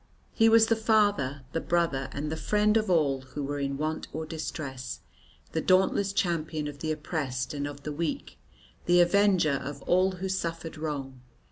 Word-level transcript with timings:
He 0.33 0.49
was 0.49 0.65
the 0.65 0.75
father, 0.75 1.43
the 1.51 1.61
brother 1.61 2.09
and 2.11 2.31
the 2.31 2.35
friend 2.35 2.75
of 2.75 2.89
all 2.89 3.21
who 3.21 3.43
were 3.43 3.59
in 3.59 3.77
want 3.77 4.07
or 4.11 4.25
distress; 4.25 5.01
the 5.51 5.61
dauntless 5.61 6.11
champion 6.11 6.67
of 6.67 6.79
the 6.79 6.91
oppressed 6.91 7.53
and 7.53 7.67
of 7.67 7.83
the 7.83 7.91
weak, 7.93 8.39
the 8.87 8.99
avenger 8.99 9.61
of 9.63 9.83
all 9.83 10.13
who 10.13 10.27
suffered 10.27 10.75
wrong. 10.75 11.21